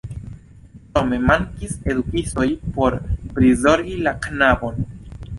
Krome 0.93 1.17
mankis 1.25 1.75
edukistoj 1.93 2.45
por 2.77 2.97
prizorgi 3.35 3.99
la 4.07 4.15
knabon. 4.25 4.81